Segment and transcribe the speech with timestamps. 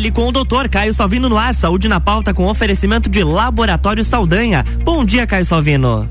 [0.00, 4.02] Fale com o doutor Caio Salvino no ar, saúde na pauta com oferecimento de Laboratório
[4.02, 4.64] Saldanha.
[4.82, 6.08] Bom dia, Caio Salvino.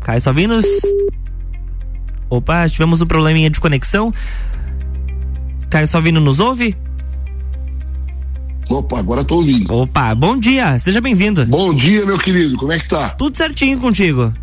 [0.00, 0.60] Caio Salvino.
[2.28, 4.12] Opa, tivemos um probleminha de conexão.
[5.70, 6.76] Caio Salvino nos ouve?
[8.68, 9.72] Opa, agora tô ouvindo.
[9.72, 11.46] Opa, bom dia, seja bem-vindo.
[11.46, 13.08] Bom dia, meu querido, como é que tá?
[13.08, 14.34] Tudo certinho contigo.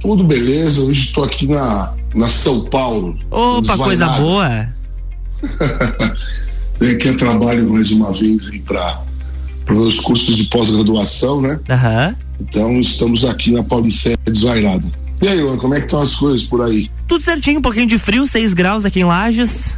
[0.00, 3.14] Tudo beleza, hoje estou aqui na, na São Paulo.
[3.30, 4.68] Opa, coisa boa.
[6.84, 9.02] é que é trabalho mais uma vez aí para
[9.70, 11.58] os cursos de pós-graduação, né?
[11.70, 12.16] Aham.
[12.40, 14.86] Então estamos aqui na Paulicéia desvairada.
[15.20, 16.90] E aí, Luan, como é que estão as coisas por aí?
[17.06, 19.72] Tudo certinho, um pouquinho de frio, 6 graus aqui em Lages.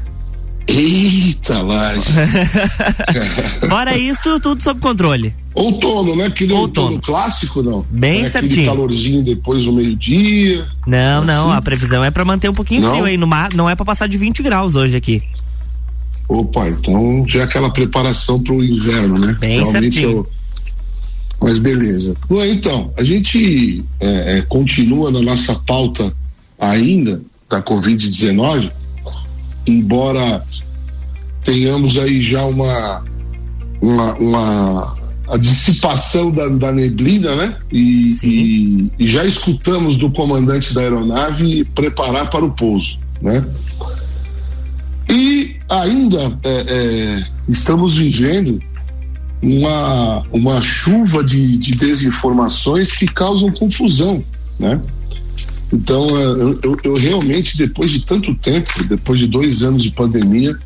[0.67, 2.07] Eita, Lages.
[3.69, 5.35] Fora isso, tudo sob controle.
[5.55, 6.27] Outono, né?
[6.27, 7.85] Aquele outono, outono clássico, não?
[7.91, 8.53] Bem é certinho.
[8.53, 10.67] Aquele calorzinho depois do meio-dia.
[10.87, 11.27] Não, assim.
[11.27, 12.91] não, a previsão é para manter um pouquinho não.
[12.91, 15.23] frio aí, no mar, não é para passar de 20 graus hoje aqui.
[16.29, 19.37] Opa, então já é aquela preparação para o inverno, né?
[19.39, 20.11] Bem Realmente certinho.
[20.11, 20.29] Eu...
[21.41, 22.15] Mas beleza.
[22.29, 26.15] Bom, então, a gente é, é, continua na nossa pauta
[26.59, 28.71] ainda da Covid-19,
[29.67, 30.45] embora
[31.43, 33.05] tenhamos aí já uma,
[33.83, 34.97] uma, uma
[35.29, 37.57] a dissipação da, da neblina, né?
[37.71, 43.45] E, e, e, já escutamos do comandante da aeronave preparar para o pouso, né?
[45.09, 48.61] E ainda é, é, estamos vivendo
[49.43, 54.25] uma, uma chuva de, de desinformações que causam confusão,
[54.59, 54.81] né?
[55.73, 59.91] Então, é, eu, eu, eu, realmente, depois de tanto tempo, depois de dois anos de
[59.91, 60.57] pandemia,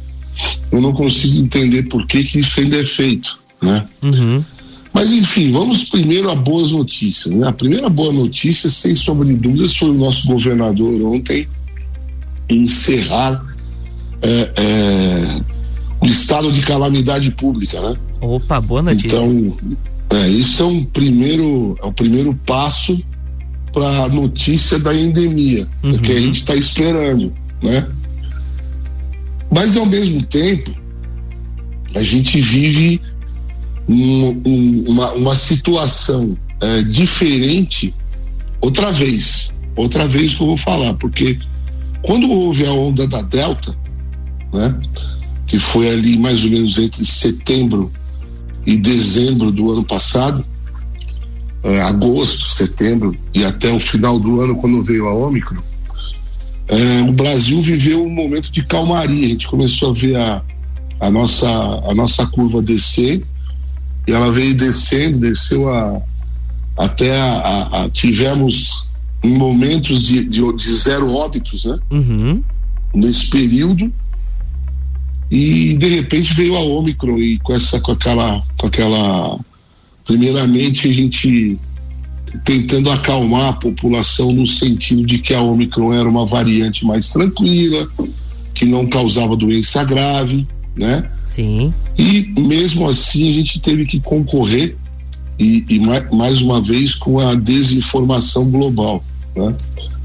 [0.70, 3.86] eu não consigo entender por que, que isso ainda é feito, né?
[4.02, 4.44] Uhum.
[4.92, 7.48] Mas, enfim, vamos primeiro a boas notícias, né?
[7.48, 11.48] A primeira boa notícia, sem sombra de dúvidas, foi o nosso governador ontem
[12.48, 13.44] encerrar
[14.22, 15.40] é, é,
[16.00, 17.96] o estado de calamidade pública, né?
[18.20, 19.16] Opa, boa notícia.
[19.16, 19.56] Então,
[20.10, 23.00] é, isso é um primeiro, é o primeiro passo
[23.72, 25.98] para a notícia da endemia, uhum.
[25.98, 27.32] que a gente está esperando,
[27.62, 27.86] né?
[29.50, 30.74] Mas ao mesmo tempo,
[31.94, 33.00] a gente vive
[33.88, 37.94] um, um, uma, uma situação é, diferente
[38.60, 41.38] outra vez, outra vez que eu vou falar, porque
[42.02, 43.76] quando houve a onda da Delta,
[44.52, 44.74] né?
[45.46, 47.92] Que foi ali mais ou menos entre setembro
[48.66, 50.44] e dezembro do ano passado,
[51.62, 55.62] é, agosto, setembro e até o final do ano quando veio a Ômicron,
[56.68, 59.26] é, o Brasil viveu um momento de calmaria.
[59.26, 60.42] A gente começou a ver a,
[61.00, 63.24] a, nossa, a nossa curva descer
[64.06, 66.00] e ela veio descendo, desceu a,
[66.76, 68.86] até a, a, tivemos
[69.24, 71.78] momentos de, de, de, zero óbitos, né?
[71.90, 72.42] Uhum.
[72.94, 73.92] Nesse período
[75.30, 79.38] e de repente veio a Ômicron e com essa com aquela com aquela
[80.04, 81.58] primeiramente a gente
[82.44, 87.88] tentando acalmar a população no sentido de que a Ômicron era uma variante mais tranquila,
[88.54, 90.46] que não causava doença grave,
[90.76, 91.10] né?
[91.24, 91.72] Sim.
[91.96, 94.76] E mesmo assim a gente teve que concorrer
[95.38, 99.02] e, e mais, mais uma vez com a desinformação global,
[99.34, 99.54] né?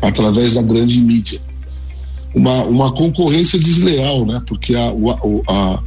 [0.01, 1.41] Através da grande mídia
[2.33, 4.41] uma, uma concorrência desleal, né?
[4.45, 4.93] Porque a,
[5.47, 5.79] a,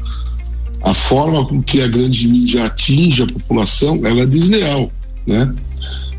[0.91, 4.91] a forma com que a grande mídia atinge a população, ela é desleal,
[5.27, 5.55] né?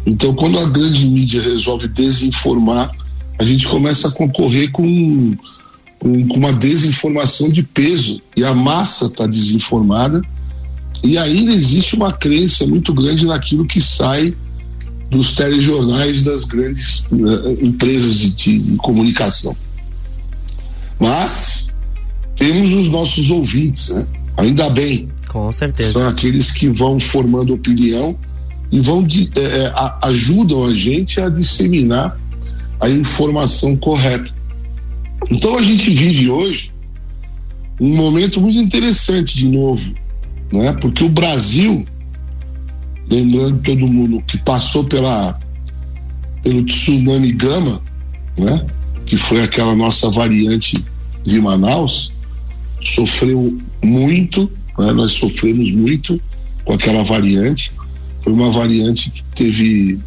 [0.05, 2.91] Então, quando a grande mídia resolve desinformar,
[3.39, 5.35] a gente começa a concorrer com,
[5.99, 10.21] com, com uma desinformação de peso e a massa está desinformada
[11.03, 14.33] e ainda existe uma crença muito grande naquilo que sai
[15.09, 19.55] dos telejornais das grandes uh, empresas de, de comunicação.
[20.99, 21.73] Mas
[22.35, 24.07] temos os nossos ouvintes, né?
[24.37, 25.09] Ainda bem.
[25.27, 25.93] Com certeza.
[25.93, 28.15] São aqueles que vão formando opinião
[28.71, 32.17] e vão de, é, é a, ajudam a gente a disseminar
[32.79, 34.31] a informação correta.
[35.31, 36.71] Então a gente vive hoje
[37.79, 39.93] um momento muito interessante de novo,
[40.51, 40.73] né?
[40.73, 41.85] Porque o Brasil,
[43.09, 45.39] lembrando todo mundo que passou pela
[46.43, 47.81] pelo tsunami Gama,
[48.38, 48.65] né?
[49.07, 50.75] Que foi aquela nossa variante
[51.24, 52.12] de Manaus,
[52.81, 54.92] sofreu muito, né?
[54.92, 56.21] nós sofremos muito
[56.63, 57.71] com aquela variante.
[58.21, 60.00] Foi uma variante que teve,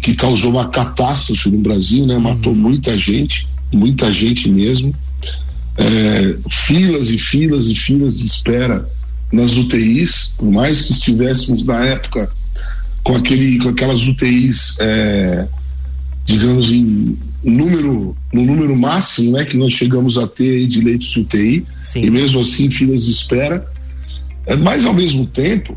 [0.00, 2.16] que causou uma catástrofe no Brasil, né?
[2.16, 2.58] Matou uhum.
[2.58, 4.94] muita gente, muita gente mesmo.
[5.76, 8.88] É, filas e filas e filas de espera
[9.32, 12.30] nas UTIs, por mais que estivéssemos na época
[13.02, 15.48] com aquele, com aquelas UTIs, é,
[16.24, 17.18] digamos em
[17.50, 22.02] número, no número máximo, né, que nós chegamos a ter de leitos de UTI, Sim.
[22.02, 23.66] e mesmo assim filas de espera.
[24.46, 25.76] É, mas ao mesmo tempo,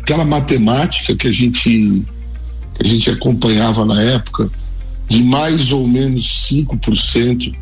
[0.00, 2.04] aquela matemática que a gente
[2.74, 4.48] que a gente acompanhava na época,
[5.08, 7.52] de mais ou menos 5%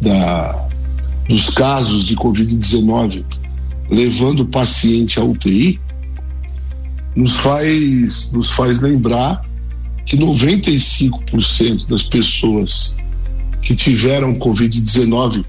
[0.00, 0.68] da,
[1.28, 3.24] dos casos de Covid-19
[3.90, 5.78] levando o paciente à UTI,
[7.14, 9.44] nos faz, nos faz lembrar
[10.04, 12.94] que 95% das pessoas
[13.60, 15.44] que tiveram Covid-19,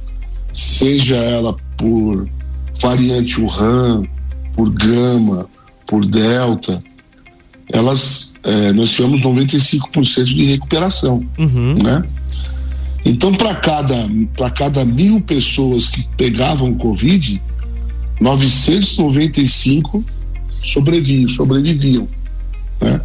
[0.52, 2.30] seja ela por
[2.80, 4.04] variante Wuhan,
[4.54, 5.48] por Gama,
[5.88, 6.84] por Delta,
[7.72, 11.74] elas, é, nós tivemos 95% de recuperação, uhum.
[11.82, 12.04] né?
[13.06, 14.08] Então, para cada,
[14.56, 17.42] cada mil pessoas que pegavam Covid,
[18.22, 20.04] 995
[20.50, 22.08] sobreviviam, sobreviviam,
[22.80, 23.02] né?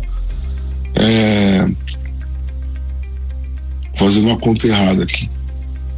[1.08, 1.66] É,
[3.96, 5.28] fazendo uma conta errada aqui.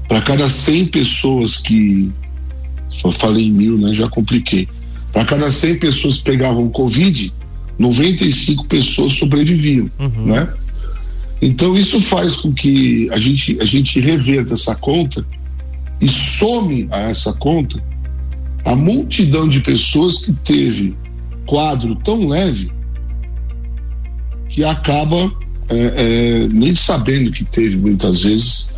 [0.07, 2.11] Para cada 100 pessoas que.
[2.89, 3.95] Só falei em mil, né?
[3.95, 4.69] Já compliquei.
[5.12, 7.33] Para cada 100 pessoas que pegavam Covid,
[7.79, 10.27] 95 pessoas sobreviviam, uhum.
[10.27, 10.49] né?
[11.43, 15.25] Então isso faz com que a gente, a gente reverta essa conta
[16.01, 17.83] e some a essa conta
[18.65, 20.95] a multidão de pessoas que teve
[21.47, 22.71] quadro tão leve
[24.50, 25.32] que acaba
[25.69, 28.69] é, é, nem sabendo que teve muitas vezes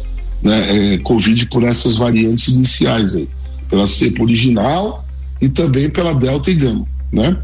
[0.43, 3.29] né, é, Covid por essas variantes iniciais aí,
[3.69, 5.05] pela cepa original
[5.41, 7.37] e também pela Delta e Gama, né?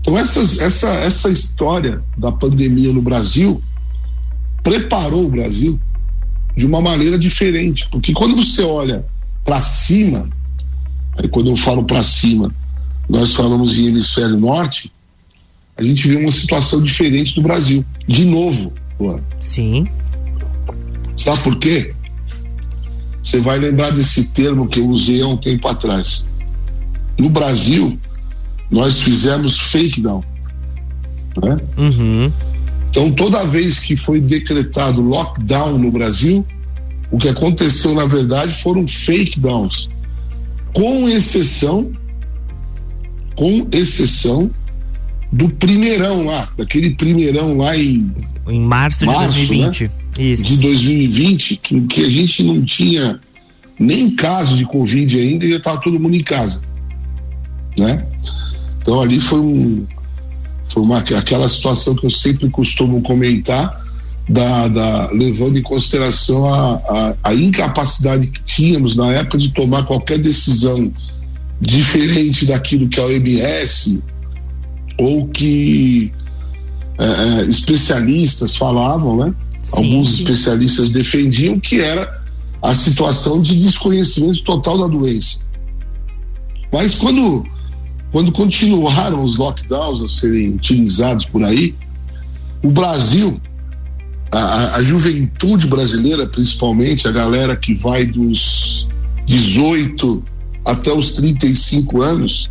[0.00, 3.60] Então essas, essa, essa história da pandemia no Brasil
[4.62, 5.78] preparou o Brasil
[6.56, 9.04] de uma maneira diferente, porque quando você olha
[9.44, 10.28] para cima,
[11.16, 12.54] aí quando eu falo para cima,
[13.08, 14.92] nós falamos em hemisfério norte,
[15.78, 17.84] a gente vê uma situação diferente do Brasil.
[18.06, 19.20] De novo, Luan.
[19.40, 19.86] Sim.
[21.16, 21.94] Sabe por quê?
[23.22, 26.26] Você vai lembrar desse termo que eu usei há um tempo atrás.
[27.16, 27.96] No Brasil,
[28.68, 30.24] nós fizemos fake down.
[31.40, 31.60] Né?
[31.76, 32.32] Uhum.
[32.90, 36.44] Então, toda vez que foi decretado lockdown no Brasil,
[37.12, 39.88] o que aconteceu, na verdade, foram fake downs.
[40.74, 41.92] Com exceção,
[43.36, 44.50] com exceção
[45.30, 48.10] do primeirão lá, daquele primeirão lá em.
[48.48, 49.82] Em março, março de 2020.
[49.82, 49.90] Né?
[50.18, 50.42] Isso.
[50.44, 53.20] De 2020, que, que a gente não tinha
[53.78, 56.62] nem caso de Covid ainda e já estava todo mundo em casa.
[57.78, 58.04] Né?
[58.80, 59.86] Então ali foi um.
[60.68, 63.82] Foi uma, aquela situação que eu sempre costumo comentar,
[64.28, 69.84] da, da, levando em consideração a, a, a, incapacidade que tínhamos na época de tomar
[69.84, 70.92] qualquer decisão
[71.58, 74.02] diferente daquilo que a OMS
[74.96, 76.12] ou que
[76.98, 79.34] é, é, especialistas falavam, né?
[79.62, 80.22] Sim, Alguns sim.
[80.22, 82.22] especialistas defendiam que era
[82.62, 85.38] a situação de desconhecimento total da doença.
[86.72, 87.46] Mas quando,
[88.10, 91.74] quando continuaram os lockdowns a serem utilizados por aí,
[92.62, 93.40] o Brasil,
[94.32, 98.88] a, a juventude brasileira, principalmente, a galera que vai dos
[99.26, 100.24] 18
[100.64, 102.50] até os 35 anos,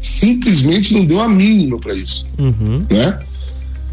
[0.00, 2.84] simplesmente não deu a mínima para isso, uhum.
[2.90, 3.20] né?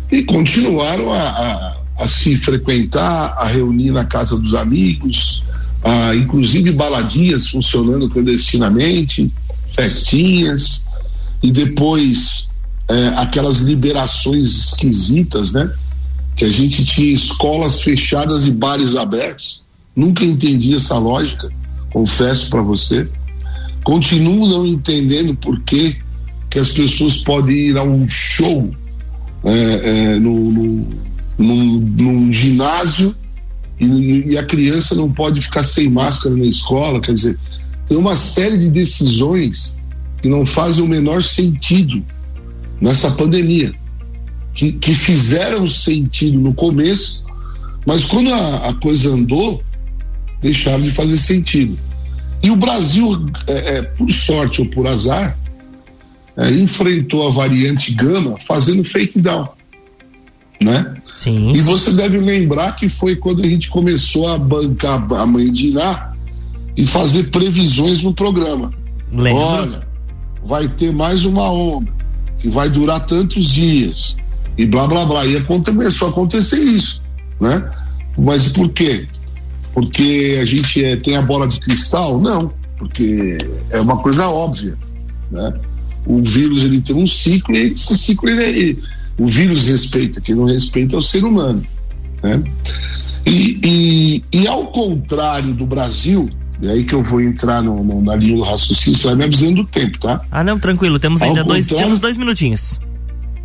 [0.09, 5.43] E continuaram a, a, a, se frequentar, a reunir na casa dos amigos,
[5.83, 9.31] a, inclusive baladinhas funcionando clandestinamente,
[9.73, 10.81] festinhas
[11.43, 12.47] e depois
[12.87, 15.69] é, aquelas liberações esquisitas, né?
[16.35, 19.61] Que a gente tinha escolas fechadas e bares abertos.
[19.95, 21.51] Nunca entendi essa lógica,
[21.91, 23.09] confesso para você.
[23.83, 25.97] Continuo não entendendo por que,
[26.49, 28.73] que as pessoas podem ir a um show
[29.43, 30.87] é, é, no, no,
[31.37, 33.15] num, num ginásio
[33.79, 36.99] e, e, a criança não pode ficar sem máscara na escola.
[36.99, 37.39] Quer dizer,
[37.87, 39.75] tem uma série de decisões
[40.21, 42.03] que não fazem o menor sentido
[42.81, 43.73] nessa pandemia,
[44.53, 47.23] que, que fizeram sentido no começo,
[47.85, 49.63] mas quando a, a coisa andou,
[50.41, 51.77] deixaram de fazer sentido.
[52.41, 55.37] E o Brasil, é, é, por sorte ou por azar,
[56.37, 59.47] é, enfrentou a variante Gama fazendo fake down.
[60.61, 60.95] Né?
[61.15, 65.51] Sim, e você deve lembrar que foi quando a gente começou a bancar a mãe
[65.51, 66.13] de Iná
[66.75, 68.73] e fazer previsões no programa.
[69.11, 69.41] Lembro.
[69.41, 69.87] Olha,
[70.43, 71.91] vai ter mais uma onda
[72.39, 74.17] que vai durar tantos dias
[74.57, 75.25] e blá blá blá.
[75.25, 77.03] E começou a acontecer isso,
[77.39, 77.71] né?
[78.17, 79.07] Mas por quê?
[79.77, 82.19] porque a gente é, tem a bola de cristal?
[82.19, 83.37] Não, porque
[83.69, 84.75] é uma coisa óbvia,
[85.29, 85.53] né?
[86.07, 90.35] O vírus ele tem um ciclo e esse ciclo ele, é, o vírus respeita, quem
[90.35, 91.61] não respeita é o ser humano,
[92.23, 92.43] Né?
[93.25, 96.29] E, e, e, ao contrário do Brasil,
[96.63, 99.25] é aí que eu vou entrar no, no, na linha do raciocínio, você vai me
[99.25, 100.21] avisando do tempo, tá?
[100.31, 102.79] Ah, não, tranquilo, temos ainda dois, temos dois minutinhos.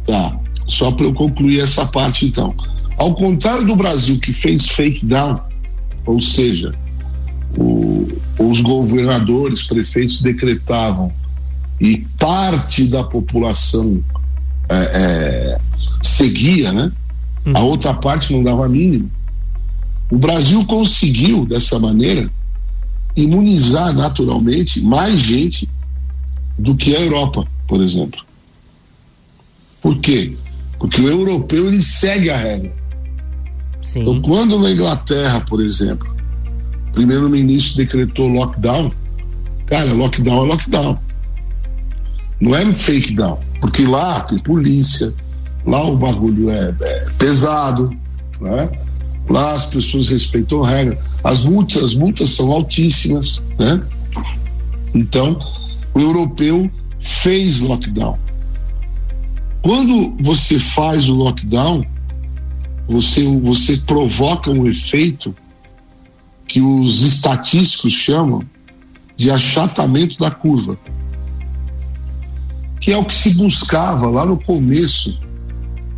[0.07, 0.39] Tá,
[0.69, 2.55] só para eu concluir essa parte então.
[2.97, 5.41] Ao contrário do Brasil que fez fake down,
[6.07, 6.73] ou seja,
[7.59, 8.07] o,
[8.39, 11.13] os governadores, prefeitos decretavam
[11.83, 14.01] e parte da população
[14.69, 15.59] é, é,
[16.01, 16.93] seguia, né?
[17.45, 17.57] Uhum.
[17.57, 19.11] A outra parte não dava mínimo.
[20.09, 22.31] O Brasil conseguiu, dessa maneira,
[23.17, 25.69] imunizar naturalmente mais gente
[26.57, 28.21] do que a Europa, por exemplo.
[29.81, 30.37] Por quê?
[30.79, 32.73] Porque o europeu ele segue a regra.
[33.81, 34.03] Sim.
[34.03, 36.09] Então, quando na Inglaterra, por exemplo,
[36.91, 38.93] o primeiro-ministro decretou lockdown,
[39.67, 41.12] cara, lockdown é lockdown.
[42.43, 45.15] Não é um fake down, porque lá tem polícia,
[45.65, 47.97] lá o bagulho é, é pesado,
[48.41, 48.69] né?
[49.31, 53.81] lá as pessoas respeitam a regra, as multas, as multas são altíssimas, né?
[54.93, 55.39] Então,
[55.95, 56.69] o europeu
[56.99, 58.19] fez lockdown.
[59.63, 61.87] Quando você faz o lockdown,
[62.89, 65.33] você, você provoca um efeito
[66.49, 68.43] que os estatísticos chamam
[69.17, 70.77] de achatamento da curva,
[72.83, 75.17] que é o que se buscava lá no começo,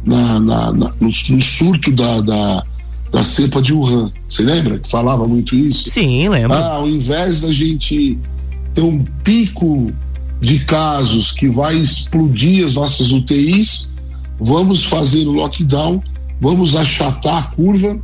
[0.05, 2.63] na, na, na no, no, surto da, da,
[3.11, 4.13] da cepa de Wuhan.
[4.29, 5.91] Você lembra que falava muito isso?
[5.91, 6.53] Sim, lembro.
[6.53, 8.19] Ah, ao invés da gente
[8.75, 9.91] ter um pico
[10.43, 13.89] de casos que vai explodir as nossas UTIs,
[14.39, 16.03] vamos fazer o lockdown,
[16.39, 17.99] vamos achatar a curva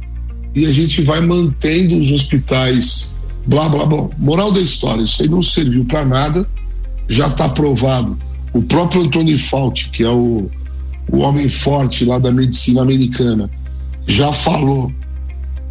[0.54, 3.14] e a gente vai mantendo os hospitais.
[3.46, 4.08] Blá, blá, blá.
[4.16, 6.48] Moral da história, isso aí não serviu para nada,
[7.10, 8.16] já está provado.
[8.52, 10.50] O próprio Antônio Fauci, que é o,
[11.10, 13.50] o homem forte lá da medicina americana,
[14.06, 14.92] já falou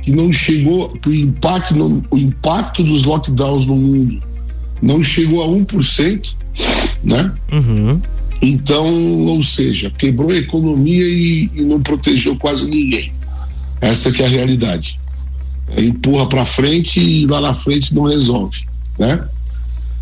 [0.02, 4.24] que não chegou, que o impacto, o impacto dos lockdowns no mundo
[4.82, 6.36] não chegou a 1%,
[7.04, 7.34] né?
[7.52, 8.02] Uhum.
[8.42, 13.12] Então, ou seja, quebrou a economia e, e não protegeu quase ninguém.
[13.82, 14.98] Essa que é a realidade.
[15.76, 18.62] É, empurra para frente e lá na frente não resolve,
[18.98, 19.28] né?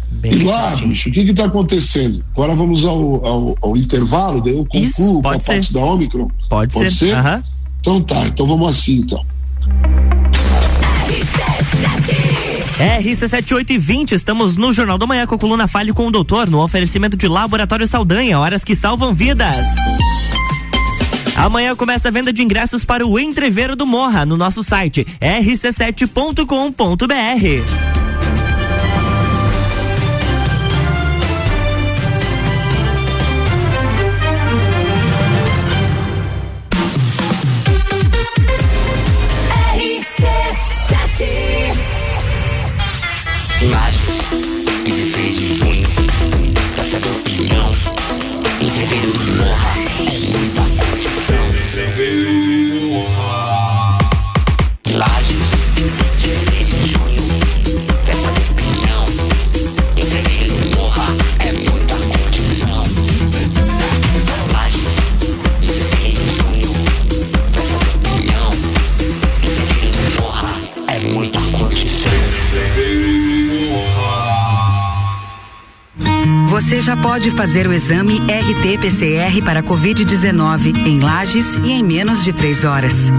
[0.09, 2.23] Bem e lá, bicho, o que está acontecendo?
[2.33, 5.45] Agora vamos ao, ao, ao, intervalo, daí eu concluo Isso, com a ser.
[5.45, 6.27] parte da Omicron.
[6.49, 7.09] Pode, pode ser.
[7.09, 7.15] ser?
[7.15, 7.43] Uhum.
[7.79, 9.23] Então tá, então vamos assim então.
[12.77, 17.17] RC7820, estamos no Jornal da Manhã com a coluna Fale com o Doutor, no oferecimento
[17.17, 19.65] de Laboratório Saldanha, horas que salvam vidas.
[21.35, 28.06] Amanhã começa a venda de ingressos para o Entreveiro do Morra no nosso site rc7.com.br.
[44.85, 45.66] Você já
[77.17, 83.11] pode fazer o exame RT-PCR para Covid-19 em Lages e em menos de três horas.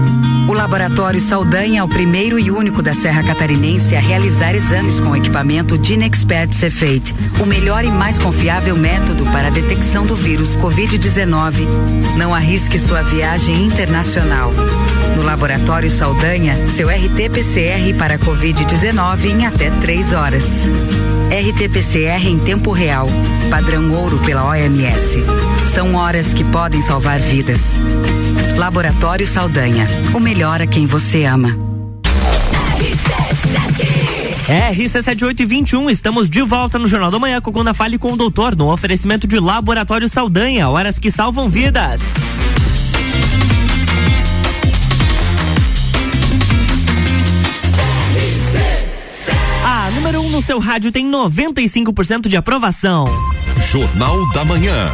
[0.47, 5.13] O Laboratório Saldanha é o primeiro e único da Serra Catarinense a realizar exames com
[5.17, 11.67] equipamento Dinexpert Cefate, o melhor e mais confiável método para a detecção do vírus Covid-19.
[12.15, 14.53] Não arrisque sua viagem internacional.
[15.29, 20.67] Laboratório Saldanha, seu RT-PCR para Covid-19 em até três horas.
[21.29, 23.07] RT-PCR em tempo real,
[23.47, 25.19] padrão ouro pela OMS.
[25.71, 27.79] São horas que podem salvar vidas.
[28.57, 31.55] Laboratório Saldanha, o melhor a quem você ama.
[34.47, 39.27] RC7821, estamos de volta no Jornal da Manhã com Fale com o Doutor, no oferecimento
[39.27, 42.01] de Laboratório Saldanha, horas que salvam vidas.
[50.39, 53.03] No seu rádio tem 95% de aprovação.
[53.69, 54.89] Jornal da Manhã.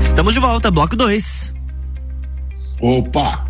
[0.00, 1.52] Estamos de volta, bloco 2.
[2.80, 3.46] Opa!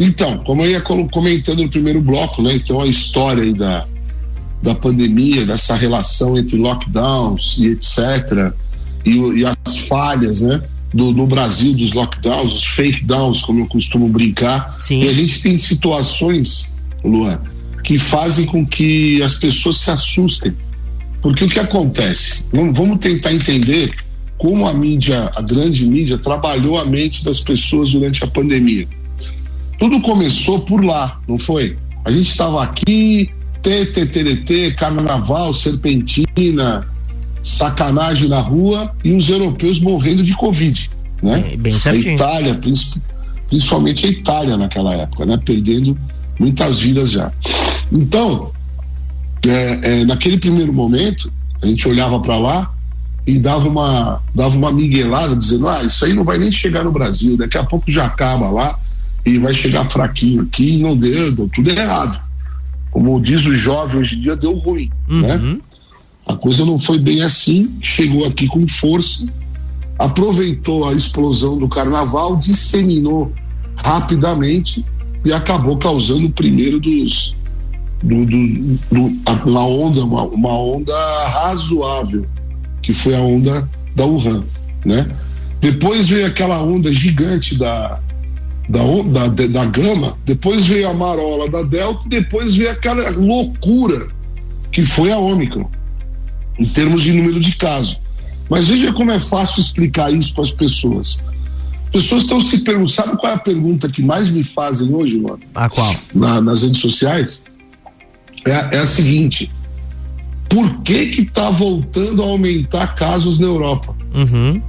[0.00, 2.56] Então, como eu ia comentando no primeiro bloco, né?
[2.56, 3.84] Então a história aí da,
[4.62, 8.54] da pandemia, dessa relação entre lockdowns e etc.
[9.04, 10.62] E, e as falhas, né?
[10.94, 14.76] Do, no Brasil, dos lockdowns, os fake downs, como eu costumo brincar.
[14.80, 15.02] Sim.
[15.02, 16.70] E a gente tem situações,
[17.02, 17.40] Luan,
[17.82, 20.54] que fazem com que as pessoas se assustem.
[21.20, 22.44] Porque o que acontece?
[22.52, 23.94] Vamos, vamos tentar entender
[24.36, 28.86] como a mídia, a grande mídia, trabalhou a mente das pessoas durante a pandemia.
[29.78, 31.78] Tudo começou por lá, não foi?
[32.04, 33.30] A gente estava aqui,
[33.62, 36.86] TTTT, carnaval, serpentina,
[37.42, 40.90] sacanagem na rua e os europeus morrendo de Covid,
[41.22, 41.52] né?
[41.52, 42.14] É, bem a.
[42.14, 42.60] Itália,
[43.48, 45.38] principalmente a Itália naquela época, né?
[45.44, 45.96] Perdendo
[46.38, 47.32] muitas vidas já.
[47.90, 48.52] Então,
[49.46, 52.72] é, é, naquele primeiro momento, a gente olhava para lá
[53.26, 56.92] e dava uma, dava uma miguelada, dizendo: ah, isso aí não vai nem chegar no
[56.92, 58.78] Brasil, daqui a pouco já acaba lá
[59.24, 62.20] e vai chegar fraquinho aqui, não deu, deu tudo errado.
[62.92, 65.36] Como diz o jovem hoje em dia, deu ruim, né?
[65.36, 65.60] Uhum.
[66.26, 69.26] A coisa não foi bem assim, chegou aqui com força,
[69.98, 73.32] aproveitou a explosão do carnaval, disseminou
[73.76, 74.84] rapidamente
[75.24, 77.34] e acabou causando o primeiro dos.
[78.02, 80.92] Do, do, do- uma onda, uma, uma onda
[81.28, 82.26] razoável,
[82.82, 84.42] que foi a onda da Wuhan,
[84.84, 85.08] né?
[85.60, 88.00] Depois veio aquela onda gigante da,
[88.68, 94.08] da, da, da, gama, depois veio a marola da Delta, e depois veio aquela loucura
[94.72, 95.68] que foi a Ômicron,
[96.58, 98.00] em termos de número de casos.
[98.48, 101.18] Mas veja como é fácil explicar isso para as pessoas.
[101.92, 105.40] Pessoas estão se perguntando, sabe qual é a pergunta que mais me fazem hoje, mano?
[105.54, 105.94] A qual?
[106.14, 107.42] na- nas redes sociais
[108.46, 109.50] é, a- é a seguinte:
[110.48, 113.94] por que que tá voltando a aumentar casos na Europa?
[114.14, 114.62] Uhum.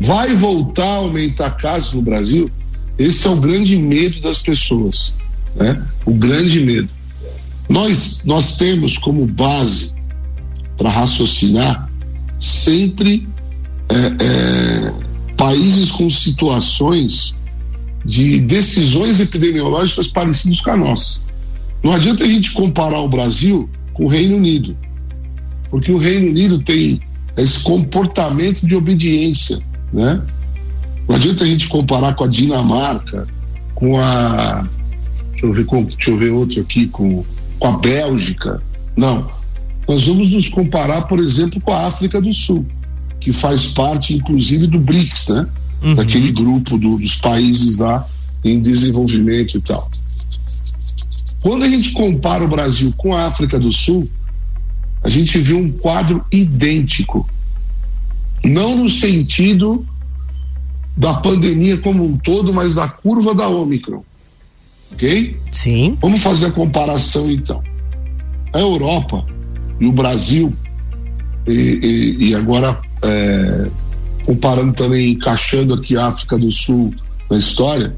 [0.00, 2.50] Vai voltar a aumentar casos no Brasil?
[2.98, 5.14] Esse é o grande medo das pessoas,
[5.54, 5.84] né?
[6.04, 6.88] O grande medo.
[7.68, 9.92] Nós nós temos como base
[10.76, 11.90] para raciocinar
[12.38, 13.26] sempre
[13.88, 14.92] é, é,
[15.36, 17.34] países com situações
[18.04, 21.20] de decisões epidemiológicas parecidas com a nossa.
[21.82, 24.76] Não adianta a gente comparar o Brasil com o Reino Unido,
[25.70, 27.00] porque o Reino Unido tem
[27.36, 29.60] esse comportamento de obediência,
[29.92, 30.20] né?
[31.08, 33.26] Não adianta a gente comparar com a Dinamarca,
[33.74, 34.66] com a
[35.32, 37.24] deixa eu ver, com, deixa eu ver outro aqui, com,
[37.58, 38.62] com a Bélgica.
[38.96, 39.28] Não.
[39.88, 42.64] Nós vamos nos comparar, por exemplo, com a África do Sul,
[43.20, 45.46] que faz parte, inclusive, do BRICS, né?
[45.82, 45.94] Uhum.
[45.96, 48.06] daquele grupo do- dos países lá
[48.44, 49.90] em desenvolvimento e tal.
[51.40, 54.08] Quando a gente compara o Brasil com a África do Sul,
[55.02, 57.28] a gente vê um quadro idêntico.
[58.44, 59.84] Não no sentido
[60.96, 64.02] da pandemia como um todo, mas da curva da Ômicron.
[64.92, 65.38] Ok?
[65.50, 65.96] Sim.
[66.00, 67.62] Vamos fazer a comparação então.
[68.52, 69.24] A Europa
[69.80, 70.52] e o Brasil,
[71.46, 73.70] e, e- e agora é,
[74.26, 76.94] comparando também, encaixando aqui a África do Sul
[77.30, 77.96] na história,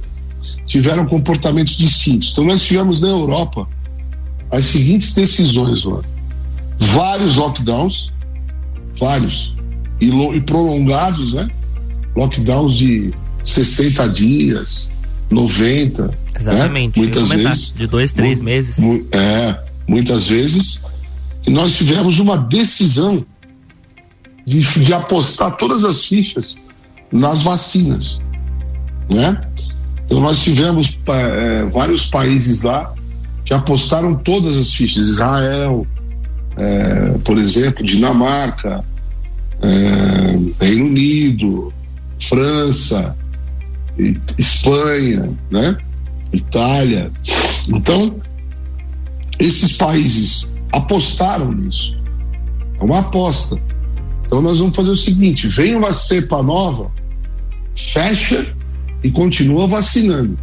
[0.67, 2.31] tiveram comportamentos distintos.
[2.33, 3.69] Então nós tivemos na Europa
[4.51, 6.05] as seguintes decisões, mano.
[6.79, 8.13] Vários lockdowns,
[8.97, 9.55] vários,
[10.01, 11.49] e, e prolongados, né?
[12.17, 14.89] Lockdowns de 60 dias,
[15.31, 16.07] 90.
[16.09, 16.15] né?
[16.39, 16.97] Exatamente.
[16.99, 17.73] Ia Muitas vezes.
[17.73, 18.79] De dois, três Mu- meses.
[18.79, 20.81] mu- É, muitas vezes.
[21.47, 23.25] E nós tivemos uma decisão
[24.47, 26.57] de, de apostar todas as fichas
[27.13, 28.21] nas vacinas,
[29.11, 29.41] né?
[30.07, 32.93] Então nós tivemos é, vários países lá
[33.45, 35.07] que apostaram todas as fichas.
[35.07, 35.87] Israel,
[36.57, 38.83] é, por exemplo, Dinamarca,
[39.63, 41.73] é, Reino Unido,
[42.29, 43.17] França,
[44.39, 45.77] Espanha, né?
[46.33, 47.11] Itália.
[47.69, 48.17] Então,
[49.39, 51.97] esses países apostaram nisso.
[52.81, 53.61] É uma aposta.
[54.27, 56.91] Então nós vamos fazer o seguinte: vem uma cepa nova,
[57.75, 58.55] fecha
[59.03, 60.39] e continua vacinando.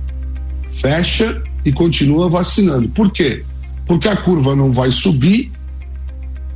[0.72, 2.88] Fecha e continua vacinando.
[2.90, 3.44] Por quê?
[3.86, 5.52] Porque a curva não vai subir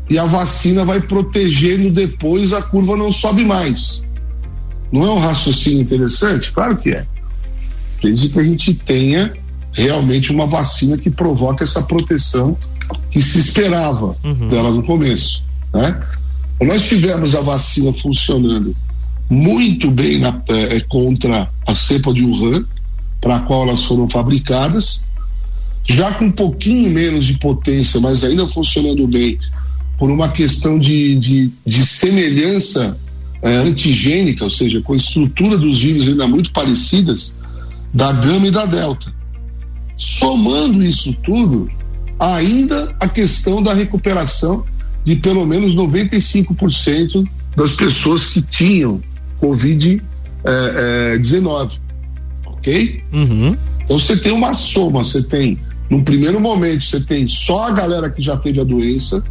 [0.10, 4.04] e a vacina vai protegendo depois, a curva não sobe mais.
[4.96, 6.52] Não é um raciocínio interessante?
[6.52, 7.06] Claro que é.
[8.02, 9.34] Desde que a gente tenha
[9.74, 12.58] realmente uma vacina que provoque essa proteção
[13.12, 14.48] que se esperava Uhum.
[14.48, 15.44] dela no começo.
[15.74, 16.00] Né?
[16.62, 18.76] Nós tivemos a vacina funcionando
[19.30, 22.64] muito bem na- eh, contra a cepa de Wuhan,
[23.20, 25.04] para a qual elas foram fabricadas,
[25.84, 29.38] já com um pouquinho menos de potência, mas ainda funcionando bem,
[29.98, 32.98] por uma questão de, de, de semelhança
[33.46, 37.36] eh, antigênica, ou seja, com a estrutura dos vírus ainda muito parecidas,
[37.94, 39.14] da gama e da delta.
[39.96, 41.70] Somando isso tudo,
[42.20, 44.66] ainda a questão da recuperação
[45.04, 47.24] de pelo menos 95%
[47.56, 49.00] das pessoas que tinham
[49.40, 50.02] Covid-19.
[50.44, 53.04] É, é, ok?
[53.14, 53.56] Uhum.
[53.84, 58.10] Então você tem uma soma, você tem, no primeiro momento, você tem só a galera
[58.10, 59.24] que já teve a doença,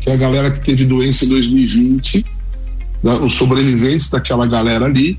[0.00, 2.24] que é a galera que teve doença em 2020,
[3.02, 5.18] né, os sobreviventes daquela galera ali,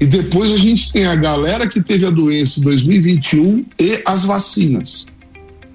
[0.00, 4.24] e depois a gente tem a galera que teve a doença em 2021 e as
[4.24, 5.06] vacinas.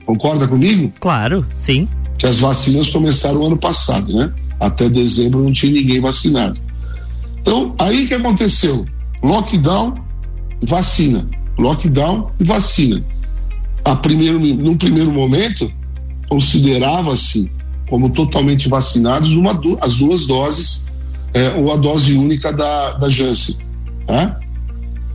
[0.05, 0.91] Concorda comigo?
[0.99, 1.87] Claro, sim.
[2.17, 4.33] Que as vacinas começaram ano passado, né?
[4.59, 6.59] Até dezembro não tinha ninguém vacinado.
[7.39, 8.85] Então, aí que aconteceu?
[9.23, 9.95] Lockdown,
[10.63, 13.03] vacina lockdown e vacina.
[13.83, 15.71] A primeiro, no primeiro momento,
[16.29, 17.49] considerava-se
[17.89, 20.83] como totalmente vacinados uma, as duas doses
[21.33, 23.57] é, ou a dose única da, da Janssen.
[24.05, 24.39] Tá?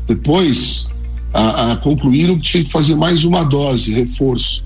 [0.07, 0.87] Depois,
[1.33, 4.65] a, a concluíram que tinha que fazer mais uma dose, reforço.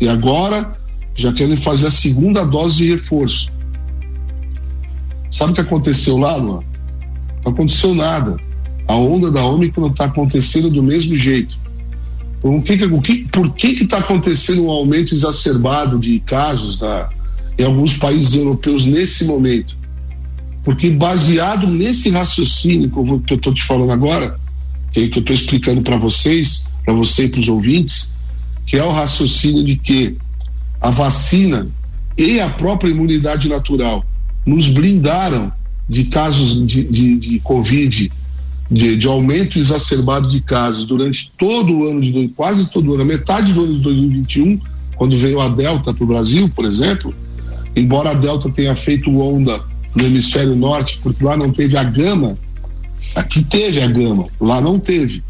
[0.00, 0.76] E agora
[1.14, 3.50] já querem fazer a segunda dose de reforço.
[5.30, 6.62] Sabe o que aconteceu lá, Luan?
[7.44, 8.36] Não aconteceu nada
[8.88, 11.58] a onda da Ômicron está acontecendo do mesmo jeito.
[12.40, 16.80] Por que, que, por que está acontecendo um aumento exacerbado de casos
[17.58, 19.76] em alguns países europeus nesse momento?
[20.68, 24.38] Porque baseado nesse raciocínio que eu estou te falando agora,
[24.92, 28.12] que, que eu estou explicando para vocês, para você e para os ouvintes,
[28.66, 30.18] que é o raciocínio de que
[30.78, 31.66] a vacina
[32.18, 34.04] e a própria imunidade natural
[34.44, 35.50] nos blindaram
[35.88, 38.12] de casos de, de, de Covid
[38.70, 43.06] de, de, aumento exacerbado de casos durante todo o ano de quase todo o ano,
[43.06, 44.60] metade do ano de 2021,
[44.96, 47.14] quando veio a Delta para o Brasil, por exemplo,
[47.74, 52.38] embora a Delta tenha feito onda no hemisfério norte, porque lá não teve a gama,
[53.14, 55.22] aqui teve a gama, lá não teve.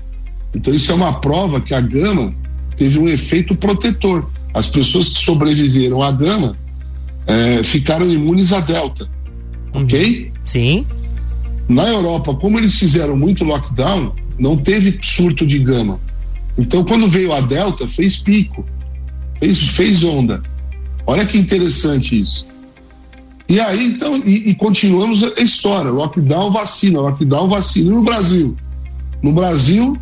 [0.54, 2.34] Então isso é uma prova que a gama
[2.76, 4.28] teve um efeito protetor.
[4.54, 6.56] As pessoas que sobreviveram à gama
[7.26, 9.08] é, ficaram imunes à delta.
[9.74, 9.82] Uhum.
[9.82, 10.32] Ok?
[10.44, 10.86] Sim.
[11.68, 16.00] Na Europa, como eles fizeram muito lockdown, não teve surto de gama.
[16.56, 18.64] Então, quando veio a Delta, fez pico,
[19.38, 20.42] fez, fez onda.
[21.06, 22.46] Olha que interessante isso.
[23.48, 27.86] E aí, então, e, e continuamos a história: lockdown, vacina, lockdown, vacina.
[27.86, 28.56] E no Brasil?
[29.22, 29.96] No Brasil,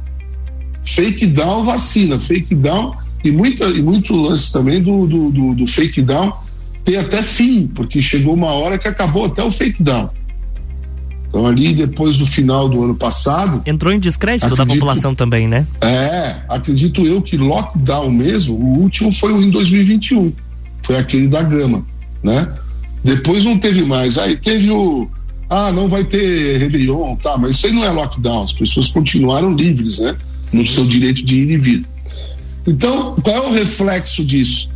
[0.84, 5.66] fake down, vacina, fake down, e, muita, e muito lance também do, do, do, do
[5.66, 6.32] fake down
[6.84, 10.08] tem até fim, porque chegou uma hora que acabou até o fake down.
[11.26, 13.60] Então, ali depois do final do ano passado.
[13.66, 15.66] Entrou em descrédito acredito, da população também, né?
[15.80, 20.32] É, acredito eu que lockdown mesmo, o último foi em 2021.
[20.82, 21.84] Foi aquele da Gama,
[22.22, 22.48] né?
[23.04, 24.18] Depois não teve mais.
[24.18, 25.08] Aí teve o.
[25.48, 28.42] Ah, não vai ter Réveillon, tá, mas isso aí não é lockdown.
[28.42, 30.16] As pessoas continuaram livres, né?
[30.52, 31.86] No seu direito de ir e vir.
[32.66, 34.68] Então, qual é o reflexo disso?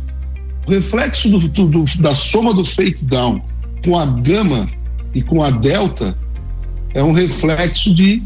[0.65, 3.41] O reflexo do, do, da soma do fake down
[3.83, 4.67] com a gama
[5.13, 6.17] e com a delta
[6.93, 8.21] é um reflexo de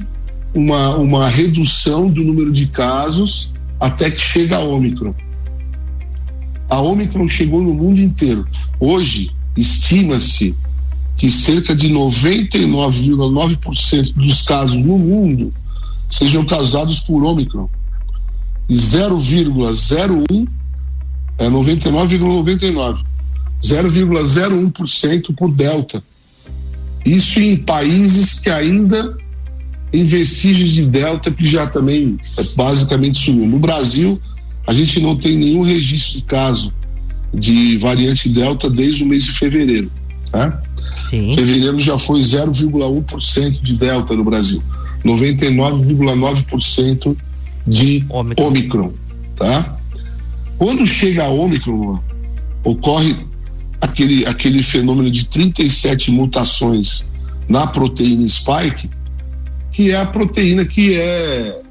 [0.54, 5.14] uma, uma redução do número de casos até que chega a Ômicron.
[6.70, 8.46] A Ômicron chegou no mundo inteiro.
[8.80, 10.56] Hoje, estima-se
[11.16, 15.54] que cerca de 99,9% dos casos no mundo
[16.10, 17.70] sejam causados por Ômicron.
[18.68, 20.48] E 0,01
[21.38, 23.04] é 99,99.
[23.64, 26.04] 0,01% por Delta.
[27.06, 29.16] Isso em países que ainda
[29.92, 33.46] têm vestígios de delta que já também é basicamente sumiu.
[33.46, 34.20] No Brasil,
[34.68, 36.74] a gente não tem nenhum registro de caso
[37.36, 39.92] de variante delta desde o mês de fevereiro.
[40.32, 40.62] Tá?
[41.10, 41.36] Sim.
[41.36, 44.64] Fevereiro já foi 0,1% de delta no Brasil,
[45.04, 47.18] 99,9%
[47.68, 48.48] de Omicron.
[48.48, 48.94] Omicron,
[49.36, 49.78] tá?
[50.58, 52.00] Quando chega a Omicron,
[52.64, 53.16] ocorre
[53.82, 57.06] aquele, aquele fenômeno de 37 mutações
[57.48, 58.90] na proteína spike,
[59.72, 61.62] que é a proteína que é,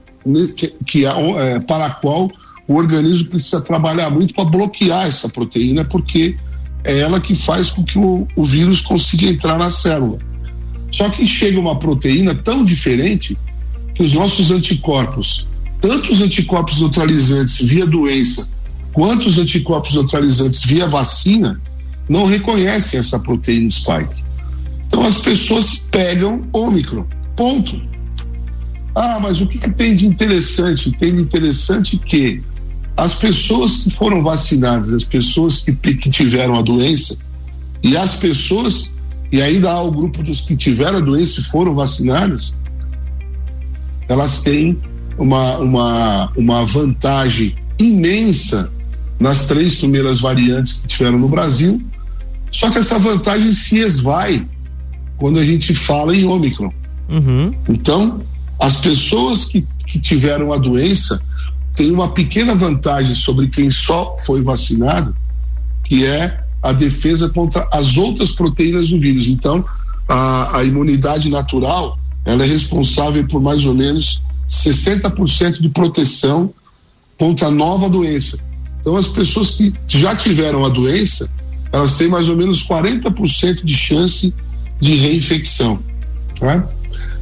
[0.57, 2.31] que, que é, é para a qual
[2.66, 6.37] o organismo precisa trabalhar muito para bloquear essa proteína, porque
[6.83, 10.18] é ela que faz com que o, o vírus consiga entrar na célula.
[10.90, 13.37] Só que chega uma proteína tão diferente
[13.94, 15.46] que os nossos anticorpos,
[15.81, 18.50] tanto os anticorpos neutralizantes via doença,
[18.92, 21.61] quanto os anticorpos neutralizantes via vacina,
[22.09, 24.24] não reconhecem essa proteína spike.
[24.87, 27.07] Então as pessoas pegam Ômicron.
[27.37, 27.81] Ponto.
[28.94, 30.92] Ah, mas o que, que tem de interessante?
[30.92, 32.42] Tem de interessante que
[32.97, 37.17] as pessoas que foram vacinadas, as pessoas que, que tiveram a doença,
[37.83, 38.93] e as pessoas,
[39.33, 42.55] e ainda há o grupo dos que tiveram a doença e foram vacinadas,
[44.09, 44.79] elas têm
[45.19, 48.71] uma, uma, uma vantagem imensa
[49.19, 51.83] nas três primeiras variantes que tiveram no Brasil,
[52.51, 54.47] só que essa vantagem se esvai
[55.17, 56.73] quando a gente fala em Ômicron.
[57.09, 57.55] Uhum.
[57.69, 58.23] Então,
[58.61, 61.21] as pessoas que, que tiveram a doença
[61.75, 65.15] têm uma pequena vantagem sobre quem só foi vacinado,
[65.83, 69.27] que é a defesa contra as outras proteínas do vírus.
[69.27, 69.65] Então,
[70.09, 76.53] a, a imunidade natural ela é responsável por mais ou menos 60% de proteção
[77.19, 78.39] contra a nova doença.
[78.81, 81.31] Então, as pessoas que já tiveram a doença,
[81.73, 84.33] elas têm mais ou menos 40% de chance
[84.81, 85.81] de reinfecção.
[86.39, 86.67] Tá?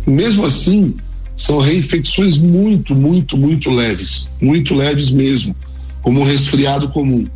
[0.06, 0.94] Mesmo assim,
[1.36, 5.54] são reinfecções muito, muito, muito leves, muito leves mesmo,
[6.02, 7.26] como um resfriado comum.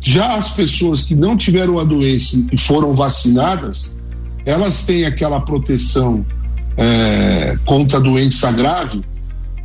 [0.00, 3.94] Já as pessoas que não tiveram a doença e foram vacinadas,
[4.46, 6.24] elas têm aquela proteção
[6.76, 9.02] é, contra a doença grave,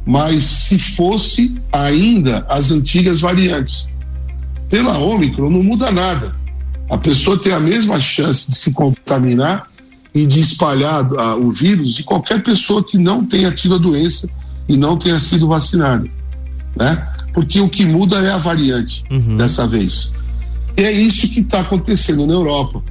[0.05, 3.89] mas se fosse ainda as antigas variantes.
[4.69, 6.35] Pela Ômicron não muda nada.
[6.89, 9.69] A pessoa tem a mesma chance de se contaminar
[10.15, 14.29] e de espalhar uh, o vírus de qualquer pessoa que não tenha tido a doença
[14.67, 16.09] e não tenha sido vacinada,
[16.73, 17.05] né?
[17.33, 19.35] Porque o que muda é a variante uhum.
[19.35, 20.13] dessa vez.
[20.77, 22.81] E é isso que está acontecendo na Europa.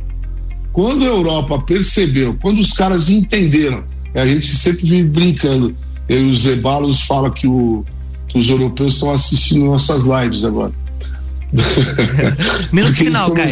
[0.70, 3.82] Quando a Europa percebeu, quando os caras entenderam,
[4.14, 5.74] a gente sempre vive brincando,
[6.08, 7.86] eu e os Zebalos fala que, o,
[8.28, 10.72] que os europeus estão assistindo nossas lives agora.
[12.70, 13.48] Minuto final, Caio.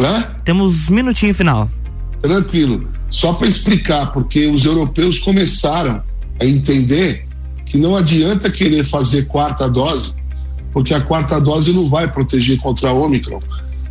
[0.00, 0.22] a?
[0.44, 1.70] Temos minutinho final.
[2.20, 2.88] Tranquilo.
[3.08, 6.02] Só para explicar, porque os europeus começaram
[6.40, 7.26] a entender
[7.66, 10.14] que não adianta querer fazer quarta dose,
[10.72, 13.38] porque a quarta dose não vai proteger contra a Ômicron.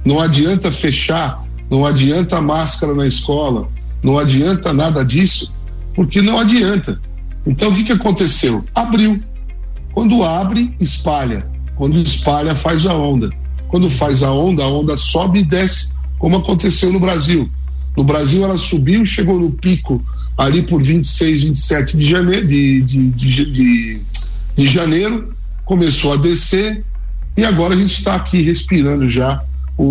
[0.06, 3.68] Não adianta fechar, não adianta máscara na escola,
[4.02, 5.52] não adianta nada disso,
[5.96, 7.00] porque não adianta.
[7.46, 8.63] Então o que, que aconteceu?
[8.74, 9.22] Abriu.
[9.94, 11.46] Quando abre, espalha.
[11.76, 13.30] Quando espalha, faz a onda.
[13.68, 17.50] Quando faz a onda, a onda sobe e desce, como aconteceu no Brasil.
[18.00, 20.02] No Brasil, ela subiu, chegou no pico
[20.38, 24.02] ali por 26, 27 de janeiro, de, de, de,
[24.56, 25.36] de, janeiro.
[25.66, 26.86] Começou a descer
[27.36, 29.44] e agora a gente está aqui respirando já
[29.78, 29.84] o,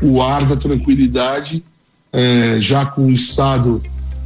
[0.00, 1.62] o, o ar da tranquilidade,
[2.10, 3.82] é, já com o Estado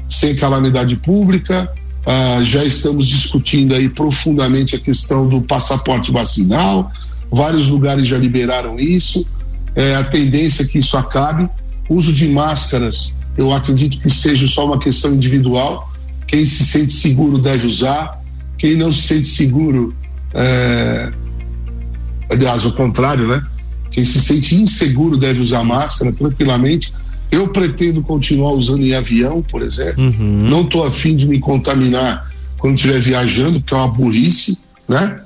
[0.09, 1.69] sem calamidade pública,
[2.07, 6.93] ah, já estamos discutindo aí profundamente a questão do passaporte vacinal,
[7.29, 9.27] vários lugares já liberaram isso,
[9.75, 11.51] é, a tendência é que isso acabe.
[11.89, 15.93] O uso de máscaras, eu acredito que seja só uma questão individual.
[16.27, 18.21] Quem se sente seguro deve usar,
[18.59, 19.95] quem não se sente seguro,
[20.35, 21.13] é...
[22.31, 23.45] aliás, ao contrário, né?
[23.91, 26.93] Quem se sente inseguro deve usar máscara tranquilamente
[27.31, 30.05] eu pretendo continuar usando em avião, por exemplo.
[30.05, 30.49] Uhum.
[30.49, 35.21] Não estou afim de me contaminar quando estiver viajando, porque é uma burrice, né?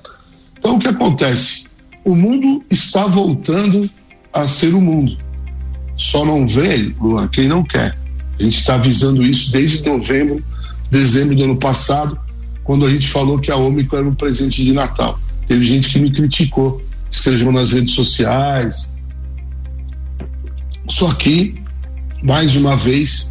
[0.58, 1.66] Então o que acontece?
[2.04, 3.88] O mundo está voltando
[4.32, 5.16] a ser o mundo.
[6.00, 7.94] Só não vê, Luan, quem não quer.
[8.38, 10.42] A gente está avisando isso desde novembro,
[10.90, 12.18] dezembro do ano passado,
[12.64, 15.20] quando a gente falou que a Ômicron era um presente de Natal.
[15.46, 18.88] Teve gente que me criticou, escreveu nas redes sociais.
[20.88, 21.62] Só que
[22.22, 23.30] mais uma vez,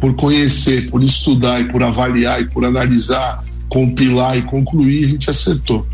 [0.00, 5.30] por conhecer, por estudar e por avaliar e por analisar, compilar e concluir, a gente
[5.30, 5.86] acertou,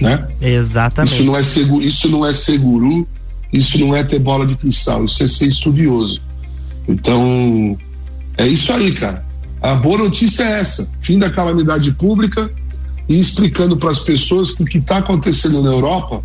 [0.00, 0.26] né?
[0.40, 1.16] Exatamente.
[1.16, 3.06] Isso não é seguro, isso não é seguro,
[3.52, 6.20] isso não é ter bola de cristal, isso é ser estudioso.
[6.88, 7.76] Então,
[8.36, 9.24] é isso aí, cara.
[9.60, 12.50] A boa notícia é essa: fim da calamidade pública
[13.08, 16.22] e explicando para as pessoas que o que está acontecendo na Europa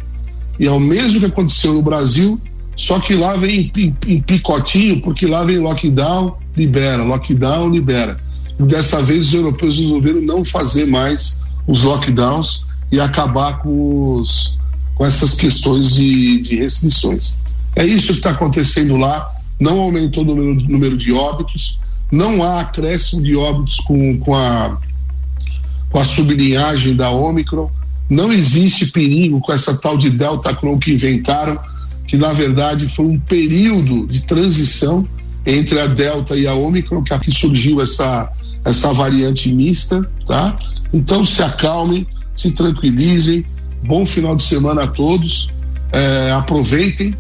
[0.60, 2.40] e é o mesmo que aconteceu no Brasil
[2.76, 8.20] só que lá vem em, em picotinho, porque lá vem lockdown, libera, lockdown, libera.
[8.60, 12.62] E dessa vez os europeus resolveram não fazer mais os lockdowns
[12.92, 14.58] e acabar com, os,
[14.96, 17.36] com essas questões de, de restrições.
[17.76, 19.32] É isso que está acontecendo lá.
[19.60, 21.80] Não aumentou o número, número de óbitos,
[22.12, 24.78] não há acréscimo de óbitos com, com, a,
[25.90, 27.70] com a sublinhagem da Omicron,
[28.10, 31.60] não existe perigo com essa tal de Delta Cron que inventaram
[32.08, 35.08] que na verdade foi um período de transição
[35.46, 38.32] entre a Delta e a Omicron, que aqui surgiu essa,
[38.64, 40.58] essa variante mista, tá?
[40.94, 42.06] Então se acalmem,
[42.36, 43.46] se tranquilizem,
[43.86, 45.50] bom final de semana a todos,
[45.92, 47.16] é, aproveitem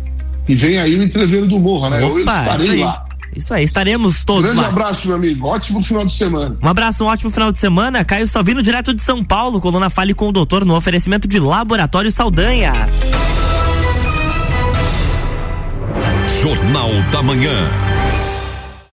[0.47, 2.04] e vem aí o entreveiro do Morro, né?
[2.04, 3.06] Opa, Eu estarei lá.
[3.36, 4.67] Isso aí, estaremos todos Grande lá.
[4.67, 5.45] abraço, meu amigo.
[5.45, 6.56] Ótimo final de semana.
[6.63, 8.06] Um abraço, um ótimo final de semana.
[8.06, 9.60] Caio Salvino, direto de São Paulo.
[9.60, 12.71] Coluna Fale com o Doutor no oferecimento de Laboratório Saldanha.
[16.41, 17.85] Jornal da Manhã.